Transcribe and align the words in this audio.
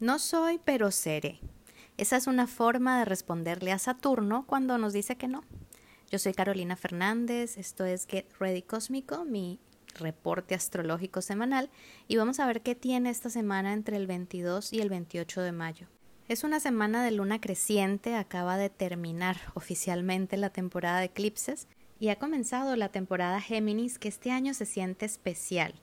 No 0.00 0.20
soy, 0.20 0.60
pero 0.64 0.92
seré. 0.92 1.40
Esa 1.96 2.16
es 2.16 2.28
una 2.28 2.46
forma 2.46 3.00
de 3.00 3.04
responderle 3.04 3.72
a 3.72 3.80
Saturno 3.80 4.46
cuando 4.46 4.78
nos 4.78 4.92
dice 4.92 5.16
que 5.16 5.26
no. 5.26 5.42
Yo 6.08 6.20
soy 6.20 6.34
Carolina 6.34 6.76
Fernández, 6.76 7.58
esto 7.58 7.84
es 7.84 8.06
Get 8.06 8.26
Ready 8.38 8.62
Cósmico, 8.62 9.24
mi 9.24 9.58
reporte 9.96 10.54
astrológico 10.54 11.20
semanal, 11.20 11.68
y 12.06 12.16
vamos 12.16 12.38
a 12.38 12.46
ver 12.46 12.62
qué 12.62 12.76
tiene 12.76 13.10
esta 13.10 13.28
semana 13.28 13.72
entre 13.72 13.96
el 13.96 14.06
22 14.06 14.72
y 14.72 14.80
el 14.80 14.88
28 14.88 15.42
de 15.42 15.50
mayo. 15.50 15.88
Es 16.28 16.44
una 16.44 16.60
semana 16.60 17.02
de 17.02 17.10
luna 17.10 17.40
creciente, 17.40 18.14
acaba 18.14 18.56
de 18.56 18.70
terminar 18.70 19.36
oficialmente 19.54 20.36
la 20.36 20.50
temporada 20.50 21.00
de 21.00 21.06
eclipses 21.06 21.66
y 21.98 22.10
ha 22.10 22.16
comenzado 22.20 22.76
la 22.76 22.90
temporada 22.90 23.40
Géminis 23.40 23.98
que 23.98 24.08
este 24.08 24.30
año 24.30 24.54
se 24.54 24.64
siente 24.64 25.06
especial. 25.06 25.74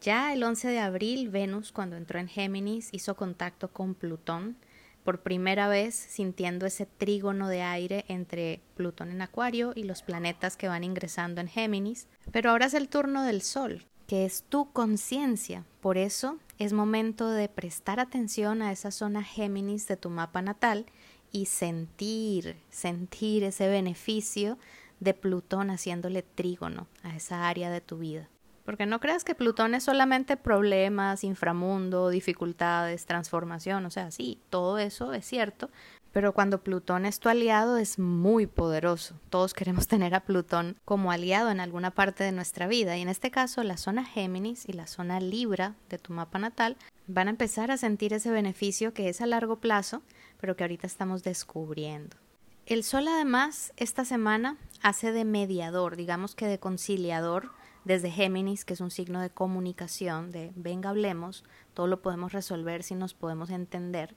Ya 0.00 0.32
el 0.32 0.44
11 0.44 0.68
de 0.68 0.78
abril, 0.78 1.28
Venus, 1.28 1.72
cuando 1.72 1.96
entró 1.96 2.20
en 2.20 2.28
Géminis, 2.28 2.90
hizo 2.92 3.16
contacto 3.16 3.68
con 3.72 3.94
Plutón, 3.94 4.56
por 5.02 5.22
primera 5.22 5.68
vez 5.68 5.94
sintiendo 5.94 6.66
ese 6.66 6.86
trígono 6.86 7.48
de 7.48 7.62
aire 7.62 8.04
entre 8.08 8.60
Plutón 8.76 9.10
en 9.10 9.22
Acuario 9.22 9.72
y 9.74 9.84
los 9.84 10.02
planetas 10.02 10.56
que 10.56 10.68
van 10.68 10.84
ingresando 10.84 11.40
en 11.40 11.48
Géminis. 11.48 12.06
Pero 12.30 12.50
ahora 12.50 12.66
es 12.66 12.74
el 12.74 12.88
turno 12.88 13.24
del 13.24 13.42
Sol, 13.42 13.86
que 14.06 14.24
es 14.24 14.42
tu 14.42 14.70
conciencia. 14.72 15.64
Por 15.80 15.98
eso 15.98 16.38
es 16.58 16.72
momento 16.72 17.30
de 17.30 17.48
prestar 17.48 18.00
atención 18.00 18.62
a 18.62 18.70
esa 18.70 18.90
zona 18.90 19.24
Géminis 19.24 19.88
de 19.88 19.96
tu 19.96 20.10
mapa 20.10 20.42
natal 20.42 20.86
y 21.32 21.46
sentir, 21.46 22.56
sentir 22.70 23.44
ese 23.44 23.68
beneficio 23.68 24.58
de 25.00 25.14
Plutón 25.14 25.70
haciéndole 25.70 26.22
trígono 26.22 26.86
a 27.02 27.16
esa 27.16 27.48
área 27.48 27.70
de 27.70 27.80
tu 27.80 27.98
vida. 27.98 28.28
Porque 28.68 28.84
no 28.84 29.00
creas 29.00 29.24
que 29.24 29.34
Plutón 29.34 29.74
es 29.74 29.84
solamente 29.84 30.36
problemas, 30.36 31.24
inframundo, 31.24 32.10
dificultades, 32.10 33.06
transformación, 33.06 33.86
o 33.86 33.90
sea, 33.90 34.10
sí, 34.10 34.42
todo 34.50 34.76
eso 34.76 35.14
es 35.14 35.24
cierto, 35.24 35.70
pero 36.12 36.34
cuando 36.34 36.62
Plutón 36.62 37.06
es 37.06 37.18
tu 37.18 37.30
aliado 37.30 37.78
es 37.78 37.98
muy 37.98 38.46
poderoso. 38.46 39.18
Todos 39.30 39.54
queremos 39.54 39.86
tener 39.88 40.14
a 40.14 40.20
Plutón 40.20 40.76
como 40.84 41.10
aliado 41.10 41.50
en 41.50 41.60
alguna 41.60 41.92
parte 41.92 42.24
de 42.24 42.32
nuestra 42.32 42.66
vida 42.66 42.94
y 42.98 43.00
en 43.00 43.08
este 43.08 43.30
caso 43.30 43.62
la 43.62 43.78
zona 43.78 44.04
Géminis 44.04 44.68
y 44.68 44.74
la 44.74 44.86
zona 44.86 45.18
Libra 45.18 45.74
de 45.88 45.96
tu 45.96 46.12
mapa 46.12 46.38
natal 46.38 46.76
van 47.06 47.28
a 47.28 47.30
empezar 47.30 47.70
a 47.70 47.78
sentir 47.78 48.12
ese 48.12 48.30
beneficio 48.30 48.92
que 48.92 49.08
es 49.08 49.22
a 49.22 49.26
largo 49.26 49.56
plazo, 49.56 50.02
pero 50.42 50.56
que 50.56 50.64
ahorita 50.64 50.86
estamos 50.86 51.22
descubriendo. 51.22 52.18
El 52.66 52.84
Sol 52.84 53.08
además 53.08 53.72
esta 53.78 54.04
semana 54.04 54.58
hace 54.82 55.10
de 55.12 55.24
mediador, 55.24 55.96
digamos 55.96 56.34
que 56.34 56.44
de 56.44 56.58
conciliador 56.58 57.56
desde 57.88 58.10
Géminis, 58.10 58.66
que 58.66 58.74
es 58.74 58.82
un 58.82 58.90
signo 58.90 59.18
de 59.22 59.30
comunicación, 59.30 60.30
de 60.30 60.52
venga, 60.54 60.90
hablemos, 60.90 61.42
todo 61.72 61.86
lo 61.86 62.02
podemos 62.02 62.32
resolver 62.32 62.82
si 62.82 62.94
nos 62.94 63.14
podemos 63.14 63.48
entender, 63.48 64.14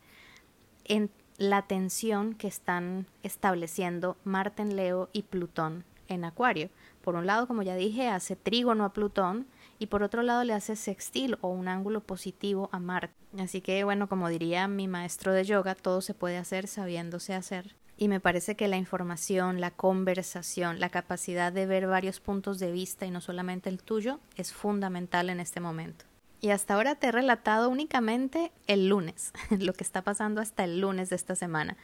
en 0.84 1.10
la 1.38 1.62
tensión 1.62 2.34
que 2.36 2.50
están 2.50 3.08
estableciendo 3.24 4.18
Marte 4.26 4.62
en 4.62 4.76
Leo 4.76 5.10
y 5.14 5.22
Plutón 5.22 5.86
en 6.10 6.26
Acuario. 6.26 6.70
Por 7.02 7.16
un 7.16 7.26
lado, 7.26 7.48
como 7.48 7.62
ya 7.62 7.76
dije, 7.78 8.10
hace 8.10 8.36
trígono 8.36 8.84
a 8.84 8.92
Plutón 8.92 9.48
y 9.80 9.88
por 9.88 10.04
otro 10.04 10.22
lado 10.22 10.44
le 10.44 10.52
hace 10.52 10.76
sextil 10.76 11.38
o 11.40 11.48
un 11.48 11.70
ángulo 11.70 12.02
positivo 12.02 12.68
a 12.74 12.80
Marte. 12.80 13.16
Así 13.40 13.62
que, 13.62 13.86
bueno, 13.86 14.10
como 14.10 14.28
diría 14.28 14.68
mi 14.68 14.90
maestro 14.90 15.32
de 15.32 15.46
yoga, 15.46 15.76
todo 15.76 16.02
se 16.02 16.14
puede 16.14 16.36
hacer 16.36 16.68
sabiéndose 16.68 17.34
hacer 17.34 17.74
y 18.02 18.08
me 18.08 18.20
parece 18.20 18.56
que 18.56 18.68
la 18.68 18.78
información, 18.78 19.62
la 19.62 19.70
conversación, 19.70 20.80
la 20.80 20.90
capacidad 20.90 21.54
de 21.54 21.68
ver 21.68 21.86
varios 21.86 22.20
puntos 22.20 22.58
de 22.58 22.72
vista 22.72 23.06
y 23.06 23.12
no 23.12 23.22
solamente 23.22 23.70
el 23.70 23.84
tuyo 23.84 24.20
es 24.36 24.54
fundamental 24.54 25.30
en 25.30 25.40
este 25.40 25.60
momento. 25.60 26.06
Y 26.40 26.50
hasta 26.50 26.74
ahora 26.74 26.96
te 26.96 27.06
he 27.06 27.12
relatado 27.12 27.70
únicamente 27.70 28.52
el 28.66 28.90
lunes, 28.90 29.34
lo 29.52 29.74
que 29.74 29.84
está 29.84 30.02
pasando 30.02 30.42
hasta 30.42 30.64
el 30.64 30.82
lunes 30.82 31.12
de 31.12 31.16
esta 31.16 31.36
semana. 31.36 31.78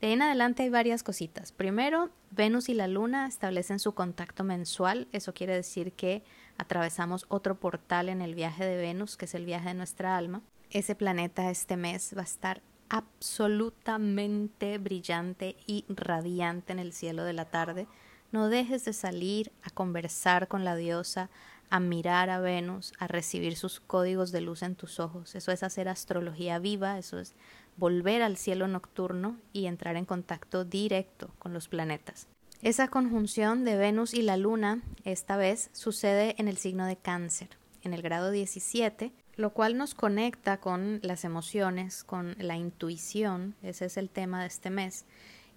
De 0.00 0.06
ahí 0.06 0.12
en 0.12 0.22
adelante 0.22 0.62
hay 0.62 0.68
varias 0.68 1.02
cositas. 1.02 1.50
Primero, 1.50 2.08
Venus 2.30 2.68
y 2.68 2.74
la 2.74 2.86
Luna 2.86 3.26
establecen 3.26 3.80
su 3.80 3.94
contacto 3.94 4.44
mensual. 4.44 5.08
Eso 5.10 5.34
quiere 5.34 5.54
decir 5.54 5.90
que 5.90 6.22
atravesamos 6.56 7.26
otro 7.30 7.56
portal 7.56 8.10
en 8.10 8.22
el 8.22 8.36
viaje 8.36 8.64
de 8.64 8.76
Venus, 8.76 9.16
que 9.16 9.24
es 9.24 9.34
el 9.34 9.44
viaje 9.44 9.70
de 9.70 9.74
nuestra 9.74 10.16
alma. 10.16 10.40
Ese 10.70 10.94
planeta 10.94 11.50
este 11.50 11.76
mes 11.76 12.14
va 12.16 12.20
a 12.20 12.24
estar 12.26 12.62
absolutamente 12.88 14.78
brillante 14.78 15.56
y 15.66 15.84
radiante 15.88 16.72
en 16.72 16.78
el 16.78 16.92
cielo 16.92 17.24
de 17.24 17.32
la 17.32 17.44
tarde, 17.44 17.86
no 18.32 18.48
dejes 18.48 18.84
de 18.84 18.92
salir 18.92 19.52
a 19.62 19.70
conversar 19.70 20.48
con 20.48 20.64
la 20.64 20.76
diosa, 20.76 21.30
a 21.70 21.80
mirar 21.80 22.30
a 22.30 22.40
Venus, 22.40 22.92
a 22.98 23.06
recibir 23.06 23.56
sus 23.56 23.80
códigos 23.80 24.32
de 24.32 24.40
luz 24.40 24.62
en 24.62 24.74
tus 24.74 25.00
ojos. 25.00 25.34
Eso 25.34 25.52
es 25.52 25.62
hacer 25.62 25.88
astrología 25.88 26.58
viva, 26.58 26.98
eso 26.98 27.18
es 27.18 27.34
volver 27.76 28.22
al 28.22 28.36
cielo 28.36 28.68
nocturno 28.68 29.38
y 29.52 29.66
entrar 29.66 29.96
en 29.96 30.04
contacto 30.04 30.64
directo 30.64 31.30
con 31.38 31.52
los 31.52 31.68
planetas. 31.68 32.28
Esa 32.62 32.88
conjunción 32.88 33.64
de 33.64 33.76
Venus 33.76 34.14
y 34.14 34.22
la 34.22 34.36
Luna 34.36 34.82
esta 35.04 35.36
vez 35.36 35.70
sucede 35.72 36.34
en 36.38 36.48
el 36.48 36.56
signo 36.56 36.86
de 36.86 36.96
cáncer, 36.96 37.50
en 37.82 37.92
el 37.92 38.02
grado 38.02 38.30
17, 38.30 39.12
lo 39.36 39.52
cual 39.52 39.76
nos 39.76 39.94
conecta 39.94 40.58
con 40.58 41.00
las 41.02 41.24
emociones, 41.24 42.04
con 42.04 42.36
la 42.38 42.56
intuición, 42.56 43.54
ese 43.62 43.86
es 43.86 43.96
el 43.96 44.10
tema 44.10 44.40
de 44.40 44.46
este 44.46 44.70
mes. 44.70 45.04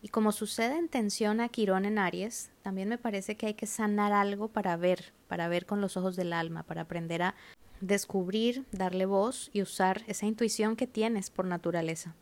Y 0.02 0.10
como 0.10 0.32
sucede 0.32 0.78
en 0.78 0.90
tensión 0.90 1.40
a 1.42 1.50
Quirón 1.50 1.86
en 1.86 1.98
Aries, 1.98 2.52
también 2.62 2.90
me 2.90 2.98
parece 2.98 3.36
que 3.36 3.48
hay 3.48 3.54
que 3.56 3.66
sanar 3.66 4.14
algo 4.14 4.48
para 4.48 4.78
ver, 4.78 5.14
para 5.28 5.48
ver 5.48 5.66
con 5.66 5.82
los 5.82 5.98
ojos 5.98 6.16
del 6.16 6.34
alma, 6.34 6.64
para 6.64 6.82
aprender 6.82 7.22
a 7.24 7.36
descubrir, 7.82 8.66
darle 8.72 9.06
voz 9.06 9.50
y 9.54 9.62
usar 9.62 10.04
esa 10.08 10.26
intuición 10.26 10.76
que 10.76 10.88
tienes 10.88 11.30
por 11.30 11.46
naturaleza. 11.46 12.16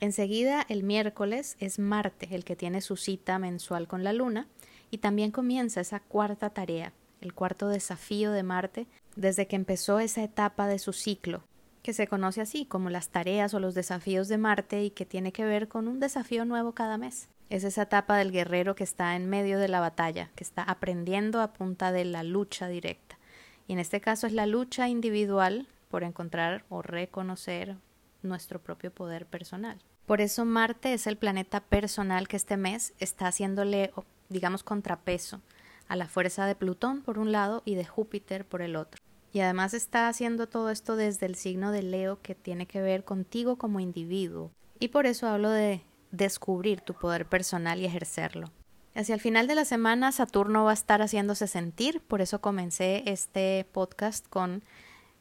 Enseguida, 0.00 0.64
el 0.68 0.84
miércoles 0.84 1.56
es 1.58 1.78
Marte 1.80 2.28
el 2.30 2.44
que 2.44 2.56
tiene 2.56 2.80
su 2.80 2.96
cita 2.96 3.38
mensual 3.38 3.88
con 3.88 4.04
la 4.04 4.12
Luna 4.12 4.46
y 4.90 4.98
también 4.98 5.32
comienza 5.32 5.80
esa 5.80 6.00
cuarta 6.00 6.50
tarea, 6.50 6.92
el 7.20 7.34
cuarto 7.34 7.68
desafío 7.68 8.32
de 8.32 8.42
Marte 8.42 8.86
desde 9.16 9.46
que 9.46 9.56
empezó 9.56 10.00
esa 10.00 10.22
etapa 10.22 10.66
de 10.66 10.78
su 10.78 10.92
ciclo, 10.92 11.42
que 11.82 11.92
se 11.92 12.06
conoce 12.06 12.40
así 12.40 12.66
como 12.66 12.90
las 12.90 13.08
tareas 13.08 13.54
o 13.54 13.60
los 13.60 13.74
desafíos 13.74 14.28
de 14.28 14.38
Marte 14.38 14.84
y 14.84 14.90
que 14.90 15.06
tiene 15.06 15.32
que 15.32 15.44
ver 15.44 15.68
con 15.68 15.88
un 15.88 16.00
desafío 16.00 16.44
nuevo 16.44 16.72
cada 16.72 16.98
mes. 16.98 17.28
Es 17.50 17.64
esa 17.64 17.82
etapa 17.82 18.16
del 18.16 18.30
guerrero 18.30 18.74
que 18.74 18.84
está 18.84 19.16
en 19.16 19.28
medio 19.28 19.58
de 19.58 19.68
la 19.68 19.80
batalla, 19.80 20.30
que 20.34 20.44
está 20.44 20.62
aprendiendo 20.62 21.40
a 21.40 21.52
punta 21.52 21.92
de 21.92 22.04
la 22.04 22.22
lucha 22.22 22.68
directa. 22.68 23.18
Y 23.66 23.72
en 23.72 23.78
este 23.78 24.00
caso 24.00 24.26
es 24.26 24.32
la 24.32 24.46
lucha 24.46 24.88
individual 24.88 25.66
por 25.90 26.04
encontrar 26.04 26.64
o 26.68 26.82
reconocer 26.82 27.76
nuestro 28.22 28.60
propio 28.60 28.92
poder 28.92 29.26
personal. 29.26 29.78
Por 30.06 30.20
eso 30.20 30.44
Marte 30.44 30.94
es 30.94 31.06
el 31.06 31.16
planeta 31.16 31.60
personal 31.60 32.28
que 32.28 32.36
este 32.36 32.56
mes 32.56 32.94
está 32.98 33.26
haciéndole, 33.26 33.92
digamos, 34.28 34.62
contrapeso 34.62 35.40
a 35.88 35.96
la 35.96 36.08
fuerza 36.08 36.46
de 36.46 36.54
Plutón 36.54 37.02
por 37.02 37.18
un 37.18 37.32
lado 37.32 37.62
y 37.64 37.74
de 37.74 37.84
Júpiter 37.84 38.44
por 38.44 38.62
el 38.62 38.76
otro. 38.76 39.00
Y 39.32 39.40
además 39.40 39.74
está 39.74 40.08
haciendo 40.08 40.48
todo 40.48 40.70
esto 40.70 40.96
desde 40.96 41.26
el 41.26 41.34
signo 41.34 41.72
de 41.72 41.82
Leo 41.82 42.20
que 42.22 42.34
tiene 42.34 42.66
que 42.66 42.80
ver 42.80 43.04
contigo 43.04 43.56
como 43.56 43.80
individuo. 43.80 44.50
Y 44.78 44.88
por 44.88 45.06
eso 45.06 45.26
hablo 45.26 45.50
de 45.50 45.82
descubrir 46.10 46.80
tu 46.80 46.94
poder 46.94 47.26
personal 47.26 47.80
y 47.80 47.84
ejercerlo. 47.84 48.50
Hacia 48.94 49.14
el 49.14 49.20
final 49.20 49.46
de 49.46 49.54
la 49.54 49.64
semana 49.64 50.12
Saturno 50.12 50.64
va 50.64 50.70
a 50.70 50.74
estar 50.74 51.02
haciéndose 51.02 51.46
sentir, 51.46 52.00
por 52.00 52.20
eso 52.20 52.40
comencé 52.40 53.02
este 53.06 53.66
podcast 53.72 54.26
con 54.28 54.62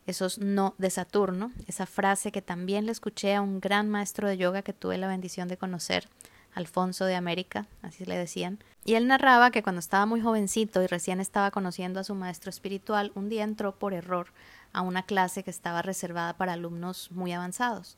esos 0.08 0.40
no 0.40 0.74
de 0.78 0.90
Saturno, 0.90 1.52
esa 1.68 1.86
frase 1.86 2.32
que 2.32 2.42
también 2.42 2.86
le 2.86 2.92
escuché 2.94 3.36
a 3.36 3.42
un 3.42 3.60
gran 3.60 3.90
maestro 3.90 4.28
de 4.28 4.38
yoga 4.38 4.62
que 4.62 4.74
tuve 4.74 4.98
la 4.98 5.08
bendición 5.08 5.48
de 5.48 5.58
conocer, 5.58 6.08
Alfonso 6.58 7.06
de 7.06 7.14
América, 7.14 7.68
así 7.84 8.04
le 8.04 8.18
decían, 8.18 8.58
y 8.84 8.96
él 8.96 9.06
narraba 9.06 9.52
que 9.52 9.62
cuando 9.62 9.80
estaba 9.80 10.08
muy 10.08 10.22
jovencito 10.22 10.82
y 10.82 10.88
recién 10.88 11.20
estaba 11.20 11.52
conociendo 11.52 12.00
a 12.00 12.04
su 12.04 12.16
maestro 12.16 12.50
espiritual, 12.50 13.12
un 13.14 13.30
día 13.30 13.44
entró 13.44 13.78
por 13.78 13.94
error 13.94 14.34
a 14.74 14.82
una 14.82 15.04
clase 15.04 15.44
que 15.44 15.52
estaba 15.52 15.84
reservada 15.84 16.36
para 16.36 16.54
alumnos 16.54 17.12
muy 17.12 17.32
avanzados. 17.32 17.96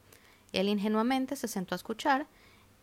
Él 0.51 0.67
ingenuamente 0.67 1.37
se 1.37 1.47
sentó 1.47 1.73
a 1.73 1.77
escuchar 1.77 2.27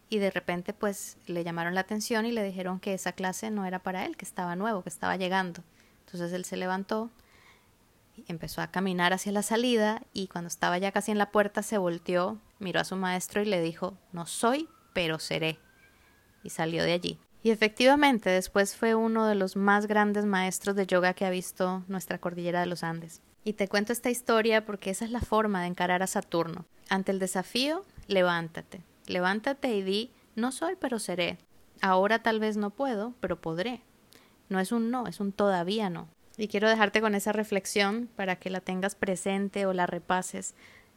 y 0.09 0.19
de 0.19 0.31
repente 0.31 0.73
pues 0.73 1.19
le 1.27 1.45
llamaron 1.45 1.75
la 1.75 1.83
atención 1.83 2.25
y 2.25 2.33
le 2.33 2.43
dijeron 2.43 2.81
que 2.81 2.95
esa 2.95 3.13
clase 3.13 3.51
no 3.51 3.67
era 3.67 3.81
para 3.81 4.07
él, 4.07 4.17
que 4.17 4.25
estaba 4.25 4.57
nuevo, 4.57 4.83
que 4.83 4.89
estaba 4.89 5.17
llegando. 5.17 5.63
Entonces 6.07 6.33
él 6.33 6.47
se 6.47 6.57
levantó, 6.57 7.11
empezó 8.29 8.63
a 8.63 8.71
caminar 8.71 9.13
hacia 9.13 9.33
la 9.33 9.43
salida 9.43 10.01
y 10.15 10.29
cuando 10.29 10.49
estaba 10.49 10.79
ya 10.79 10.91
casi 10.91 11.11
en 11.11 11.19
la 11.19 11.33
puerta 11.33 11.63
se 11.63 11.77
volteó, 11.77 12.39
miró 12.61 12.81
a 12.81 12.85
su 12.85 12.97
maestro 12.97 13.43
y 13.43 13.45
le 13.45 13.61
dijo, 13.61 13.99
no 14.13 14.25
soy, 14.25 14.71
pero 14.95 15.19
seré 15.19 15.59
y 16.47 16.51
salió 16.51 16.83
de 16.85 16.93
allí. 16.93 17.19
Y 17.43 17.51
efectivamente, 17.51 18.31
después 18.31 18.75
fue 18.75 18.95
uno 18.95 19.27
de 19.27 19.35
los 19.35 19.55
más 19.55 19.87
grandes 19.87 20.25
maestros 20.25 20.75
de 20.75 20.87
yoga 20.87 21.15
que 21.15 21.25
ha 21.25 21.31
visto 21.31 21.85
nuestra 21.87 22.19
cordillera 22.19 22.61
de 22.61 22.67
los 22.67 22.83
Andes. 22.83 23.21
Y 23.45 23.53
te 23.53 23.69
cuento 23.69 23.93
esta 23.93 24.11
historia 24.11 24.65
porque 24.65 24.91
esa 24.91 25.05
es 25.05 25.13
la 25.13 25.21
forma 25.21 25.61
de 25.61 25.69
encarar 25.69 26.03
a 26.03 26.09
Saturno. 26.09 26.65
Ante 26.89 27.13
el 27.13 27.21
desafío, 27.21 27.85
levántate. 28.09 28.83
Levántate 29.07 29.77
y 29.77 29.83
di, 29.83 30.11
no 30.35 30.51
soy, 30.51 30.75
pero 30.81 30.99
seré. 30.99 31.39
Ahora 31.81 32.21
tal 32.21 32.41
vez 32.41 32.57
no 32.57 32.71
puedo, 32.71 33.15
pero 33.21 33.41
podré. 33.41 33.83
No 34.49 34.59
es 34.59 34.73
un 34.73 34.91
no, 34.91 35.07
es 35.07 35.21
un 35.21 35.31
todavía 35.31 35.91
no. 35.91 36.09
Y 36.37 36.49
quiero 36.49 36.69
dejarte 36.69 37.01
con 37.01 37.15
esa 37.15 37.33
reflexión 37.33 38.09
para 38.17 38.37
que 38.37 38.51
la 38.51 38.61
tengas 38.61 38.95
presente 38.95 39.67
o 39.67 39.73
la 39.73 39.87
repases 39.87 40.55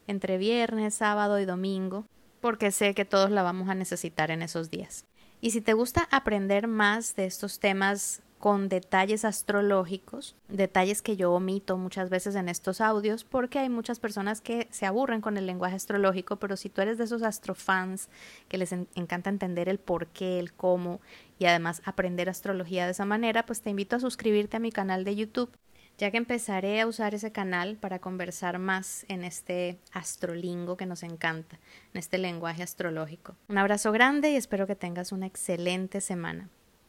entre 0.08 0.38
viernes, 0.40 0.96
sábado 0.96 1.40
y 1.40 1.46
domingo, 1.46 2.06
porque 2.42 2.72
sé 2.72 2.96
que 2.96 3.06
todos 3.06 3.30
la 3.30 3.44
vamos 3.44 3.70
a 3.70 3.76
necesitar 3.76 4.32
en 4.32 4.42
esos 4.42 4.72
días. 4.72 5.06
Y 5.42 5.52
si 5.52 5.62
te 5.62 5.74
gusta 5.74 6.08
aprender 6.12 6.68
más 6.68 7.16
de 7.16 7.26
estos 7.26 7.60
temas 7.60 8.22
con 8.40 8.70
detalles 8.70 9.26
astrológicos, 9.26 10.36
detalles 10.48 11.02
que 11.02 11.18
yo 11.18 11.34
omito 11.34 11.78
muchas 11.78 12.10
veces 12.10 12.36
en 12.36 12.48
estos 12.48 12.80
audios 12.80 13.26
porque 13.26 13.60
hay 13.60 13.70
muchas 13.70 14.00
personas 14.00 14.40
que 14.40 14.68
se 14.72 14.86
aburren 14.86 15.20
con 15.20 15.38
el 15.38 15.46
lenguaje 15.46 15.76
astrológico, 15.76 16.38
pero 16.38 16.56
si 16.56 16.70
tú 16.70 16.82
eres 16.82 16.98
de 16.98 17.04
esos 17.04 17.22
astrofans 17.22 18.10
que 18.48 18.58
les 18.58 18.72
encanta 18.72 19.30
entender 19.30 19.68
el 19.68 19.78
por 19.78 20.08
qué, 20.08 20.40
el 20.40 20.54
cómo 20.54 21.02
y 21.38 21.46
además 21.46 21.82
aprender 21.86 22.30
astrología 22.30 22.86
de 22.86 22.92
esa 22.92 23.06
manera, 23.06 23.46
pues 23.46 23.62
te 23.62 23.70
invito 23.70 23.98
a 23.98 24.00
suscribirte 24.00 24.58
a 24.58 24.62
mi 24.62 24.72
canal 24.72 25.04
de 25.04 25.16
YouTube 25.16 25.52
ya 26.00 26.12
que 26.12 26.18
empezaré 26.18 26.80
a 26.80 26.88
usar 26.88 27.14
ese 27.14 27.32
canal 27.32 27.76
para 27.76 28.00
conversar 28.00 28.58
más 28.58 29.06
en 29.10 29.26
este 29.26 29.80
astrolingo 29.92 30.78
que 30.78 30.86
nos 30.86 31.04
encanta, 31.04 31.60
en 31.94 32.00
este 32.00 32.18
lenguaje 32.18 32.64
astrológico. 32.64 33.36
Un 33.50 33.58
abrazo 33.58 33.92
grande 33.92 34.32
y 34.32 34.38
espero 34.38 34.66
que 34.66 34.76
tengas 34.76 35.12
una 35.12 35.28
excelente 35.28 36.00
semana. 36.00 36.50